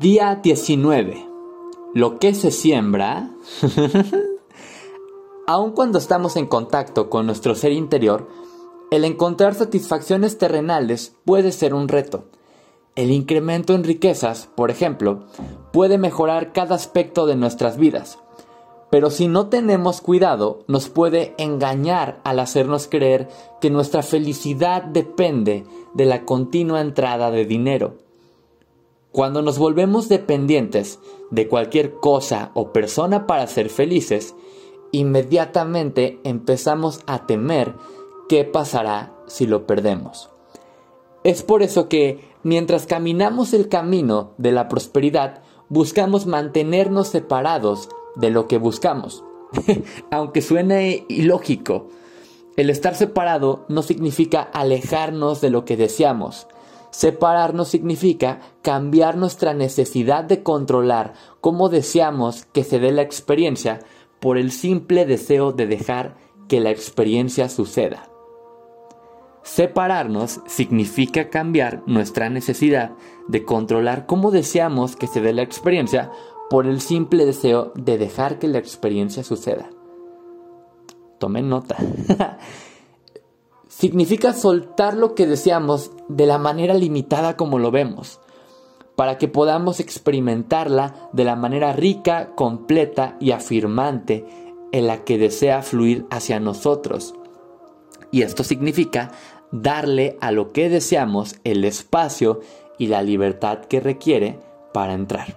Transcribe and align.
Día 0.00 0.40
19. 0.42 1.28
Lo 1.92 2.18
que 2.18 2.32
se 2.32 2.50
siembra, 2.52 3.32
aun 5.46 5.72
cuando 5.72 5.98
estamos 5.98 6.36
en 6.36 6.46
contacto 6.46 7.10
con 7.10 7.26
nuestro 7.26 7.54
ser 7.54 7.72
interior, 7.72 8.26
el 8.90 9.04
encontrar 9.04 9.54
satisfacciones 9.54 10.38
terrenales 10.38 11.14
puede 11.26 11.52
ser 11.52 11.74
un 11.74 11.86
reto. 11.86 12.24
El 12.96 13.10
incremento 13.10 13.74
en 13.74 13.84
riquezas, 13.84 14.48
por 14.54 14.70
ejemplo, 14.70 15.26
puede 15.70 15.98
mejorar 15.98 16.54
cada 16.54 16.76
aspecto 16.76 17.26
de 17.26 17.36
nuestras 17.36 17.76
vidas, 17.76 18.18
pero 18.90 19.10
si 19.10 19.28
no 19.28 19.48
tenemos 19.48 20.00
cuidado 20.00 20.64
nos 20.66 20.88
puede 20.88 21.34
engañar 21.36 22.22
al 22.24 22.38
hacernos 22.38 22.88
creer 22.88 23.28
que 23.60 23.68
nuestra 23.68 24.02
felicidad 24.02 24.82
depende 24.82 25.66
de 25.92 26.06
la 26.06 26.24
continua 26.24 26.80
entrada 26.80 27.30
de 27.30 27.44
dinero. 27.44 28.09
Cuando 29.12 29.42
nos 29.42 29.58
volvemos 29.58 30.08
dependientes 30.08 31.00
de 31.30 31.48
cualquier 31.48 31.94
cosa 31.94 32.52
o 32.54 32.72
persona 32.72 33.26
para 33.26 33.46
ser 33.48 33.68
felices, 33.68 34.36
inmediatamente 34.92 36.20
empezamos 36.22 37.00
a 37.06 37.26
temer 37.26 37.74
qué 38.28 38.44
pasará 38.44 39.12
si 39.26 39.46
lo 39.46 39.66
perdemos. 39.66 40.30
Es 41.24 41.42
por 41.42 41.62
eso 41.62 41.88
que 41.88 42.20
mientras 42.44 42.86
caminamos 42.86 43.52
el 43.52 43.68
camino 43.68 44.32
de 44.38 44.52
la 44.52 44.68
prosperidad, 44.68 45.42
buscamos 45.68 46.26
mantenernos 46.26 47.08
separados 47.08 47.88
de 48.14 48.30
lo 48.30 48.46
que 48.46 48.58
buscamos. 48.58 49.24
Aunque 50.10 50.40
suene 50.40 51.04
ilógico, 51.08 51.88
el 52.56 52.70
estar 52.70 52.94
separado 52.94 53.64
no 53.68 53.82
significa 53.82 54.40
alejarnos 54.40 55.40
de 55.40 55.50
lo 55.50 55.64
que 55.64 55.76
deseamos. 55.76 56.46
Separarnos 56.90 57.68
significa 57.68 58.40
cambiar 58.62 59.16
nuestra 59.16 59.54
necesidad 59.54 60.24
de 60.24 60.42
controlar 60.42 61.14
cómo 61.40 61.68
deseamos 61.68 62.46
que 62.46 62.64
se 62.64 62.78
dé 62.78 62.92
la 62.92 63.02
experiencia 63.02 63.80
por 64.18 64.38
el 64.38 64.50
simple 64.50 65.06
deseo 65.06 65.52
de 65.52 65.66
dejar 65.66 66.16
que 66.48 66.60
la 66.60 66.70
experiencia 66.70 67.48
suceda. 67.48 68.08
Separarnos 69.42 70.40
significa 70.46 71.30
cambiar 71.30 71.82
nuestra 71.86 72.28
necesidad 72.28 72.92
de 73.28 73.44
controlar 73.44 74.06
cómo 74.06 74.30
deseamos 74.30 74.96
que 74.96 75.06
se 75.06 75.20
dé 75.20 75.32
la 75.32 75.42
experiencia 75.42 76.10
por 76.50 76.66
el 76.66 76.80
simple 76.80 77.24
deseo 77.24 77.72
de 77.74 77.96
dejar 77.96 78.38
que 78.38 78.48
la 78.48 78.58
experiencia 78.58 79.22
suceda. 79.22 79.70
Tomen 81.18 81.48
nota. 81.48 81.76
significa 83.80 84.34
soltar 84.34 84.94
lo 84.94 85.14
que 85.14 85.26
deseamos 85.26 85.90
de 86.06 86.26
la 86.26 86.36
manera 86.36 86.74
limitada 86.74 87.38
como 87.38 87.58
lo 87.58 87.70
vemos, 87.70 88.20
para 88.94 89.16
que 89.16 89.26
podamos 89.26 89.80
experimentarla 89.80 91.08
de 91.14 91.24
la 91.24 91.34
manera 91.34 91.72
rica, 91.72 92.34
completa 92.34 93.16
y 93.20 93.30
afirmante 93.30 94.26
en 94.70 94.86
la 94.86 95.02
que 95.02 95.16
desea 95.16 95.62
fluir 95.62 96.04
hacia 96.10 96.38
nosotros. 96.40 97.14
Y 98.10 98.20
esto 98.20 98.44
significa 98.44 99.12
darle 99.50 100.18
a 100.20 100.30
lo 100.30 100.52
que 100.52 100.68
deseamos 100.68 101.36
el 101.44 101.64
espacio 101.64 102.40
y 102.76 102.88
la 102.88 103.02
libertad 103.02 103.60
que 103.60 103.80
requiere 103.80 104.40
para 104.74 104.92
entrar. 104.92 105.36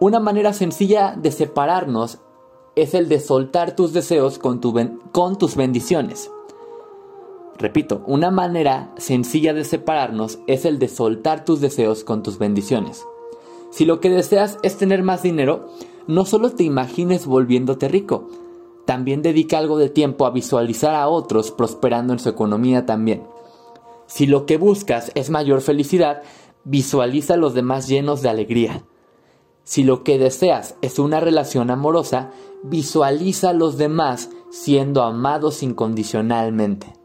Una 0.00 0.20
manera 0.20 0.54
sencilla 0.54 1.14
de 1.18 1.32
separarnos 1.32 2.18
es 2.76 2.94
el 2.94 3.10
de 3.10 3.20
soltar 3.20 3.76
tus 3.76 3.92
deseos 3.92 4.38
con, 4.38 4.58
con 5.12 5.36
tus 5.36 5.54
bendiciones. 5.54 6.30
Repito, 7.58 8.02
una 8.06 8.30
manera 8.30 8.92
sencilla 8.98 9.52
de 9.52 9.64
separarnos 9.64 10.38
es 10.46 10.64
el 10.64 10.78
de 10.78 10.88
soltar 10.88 11.44
tus 11.44 11.60
deseos 11.60 12.04
con 12.04 12.22
tus 12.22 12.38
bendiciones. 12.38 13.04
Si 13.70 13.84
lo 13.84 14.00
que 14.00 14.10
deseas 14.10 14.58
es 14.62 14.76
tener 14.76 15.02
más 15.02 15.22
dinero, 15.22 15.68
no 16.06 16.24
solo 16.24 16.50
te 16.50 16.62
imagines 16.62 17.26
volviéndote 17.26 17.88
rico, 17.88 18.28
también 18.86 19.22
dedica 19.22 19.58
algo 19.58 19.76
de 19.76 19.90
tiempo 19.90 20.24
a 20.24 20.30
visualizar 20.30 20.94
a 20.94 21.08
otros 21.08 21.50
prosperando 21.50 22.12
en 22.12 22.20
su 22.20 22.28
economía 22.28 22.86
también. 22.86 23.24
Si 24.06 24.26
lo 24.26 24.46
que 24.46 24.56
buscas 24.56 25.12
es 25.14 25.28
mayor 25.28 25.60
felicidad, 25.60 26.22
visualiza 26.64 27.34
a 27.34 27.36
los 27.36 27.54
demás 27.54 27.88
llenos 27.88 28.22
de 28.22 28.30
alegría. 28.30 28.84
Si 29.64 29.84
lo 29.84 30.04
que 30.04 30.18
deseas 30.18 30.76
es 30.80 30.98
una 30.98 31.20
relación 31.20 31.70
amorosa, 31.70 32.30
visualiza 32.62 33.50
a 33.50 33.52
los 33.52 33.76
demás 33.76 34.30
siendo 34.50 35.02
amados 35.02 35.62
incondicionalmente. 35.62 36.97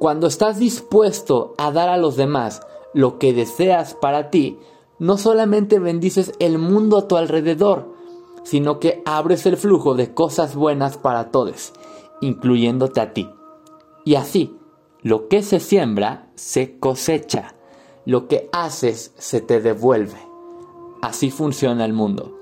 Cuando 0.00 0.28
estás 0.28 0.58
dispuesto 0.58 1.52
a 1.58 1.72
dar 1.72 1.90
a 1.90 1.98
los 1.98 2.16
demás 2.16 2.62
lo 2.94 3.18
que 3.18 3.34
deseas 3.34 3.92
para 3.92 4.30
ti, 4.30 4.58
no 4.98 5.18
solamente 5.18 5.78
bendices 5.78 6.32
el 6.38 6.56
mundo 6.56 6.96
a 6.96 7.06
tu 7.06 7.18
alrededor, 7.18 7.92
sino 8.42 8.80
que 8.80 9.02
abres 9.04 9.44
el 9.44 9.58
flujo 9.58 9.92
de 9.94 10.14
cosas 10.14 10.56
buenas 10.56 10.96
para 10.96 11.30
todos, 11.30 11.74
incluyéndote 12.22 12.98
a 13.02 13.12
ti. 13.12 13.28
Y 14.06 14.14
así, 14.14 14.56
lo 15.02 15.28
que 15.28 15.42
se 15.42 15.60
siembra, 15.60 16.30
se 16.34 16.78
cosecha. 16.78 17.54
Lo 18.06 18.26
que 18.26 18.48
haces, 18.52 19.12
se 19.18 19.42
te 19.42 19.60
devuelve. 19.60 20.16
Así 21.02 21.30
funciona 21.30 21.84
el 21.84 21.92
mundo. 21.92 22.38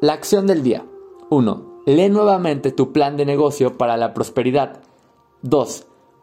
La 0.00 0.14
acción 0.14 0.46
del 0.46 0.62
día. 0.62 0.86
1. 1.28 1.82
Lee 1.84 2.08
nuevamente 2.08 2.72
tu 2.72 2.90
plan 2.90 3.18
de 3.18 3.26
negocio 3.26 3.76
para 3.76 3.98
la 3.98 4.14
prosperidad. 4.14 4.80
2. 5.42 5.88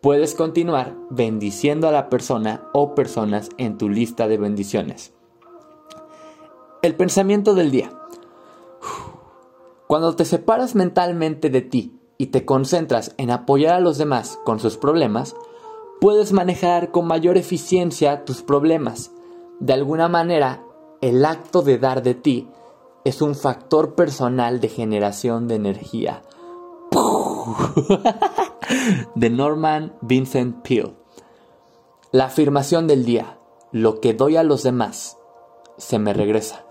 Puedes 0.00 0.36
continuar 0.36 0.94
bendiciendo 1.10 1.88
a 1.88 1.92
la 1.92 2.08
persona 2.08 2.68
o 2.72 2.94
personas 2.94 3.48
en 3.58 3.78
tu 3.78 3.88
lista 3.88 4.28
de 4.28 4.38
bendiciones. 4.38 5.12
El 6.82 6.94
pensamiento 6.94 7.54
del 7.54 7.72
día. 7.72 7.90
Cuando 9.88 10.14
te 10.14 10.24
separas 10.24 10.76
mentalmente 10.76 11.50
de 11.50 11.62
ti 11.62 11.98
y 12.16 12.26
te 12.26 12.44
concentras 12.44 13.12
en 13.16 13.32
apoyar 13.32 13.74
a 13.74 13.80
los 13.80 13.98
demás 13.98 14.38
con 14.44 14.60
sus 14.60 14.76
problemas, 14.76 15.34
puedes 16.00 16.32
manejar 16.32 16.92
con 16.92 17.08
mayor 17.08 17.36
eficiencia 17.36 18.24
tus 18.24 18.42
problemas. 18.42 19.10
De 19.58 19.72
alguna 19.72 20.06
manera, 20.08 20.62
el 21.00 21.24
acto 21.24 21.62
de 21.62 21.76
dar 21.76 22.04
de 22.04 22.14
ti 22.14 22.48
es 23.04 23.20
un 23.20 23.34
factor 23.34 23.96
personal 23.96 24.60
de 24.60 24.68
generación 24.68 25.48
de 25.48 25.56
energía. 25.56 26.22
de 29.14 29.30
Norman 29.30 29.94
Vincent 30.00 30.62
Peale. 30.62 30.94
La 32.12 32.26
afirmación 32.26 32.86
del 32.86 33.04
día, 33.04 33.38
lo 33.72 34.00
que 34.00 34.14
doy 34.14 34.36
a 34.36 34.42
los 34.42 34.62
demás, 34.62 35.18
se 35.76 35.98
me 35.98 36.12
regresa. 36.12 36.64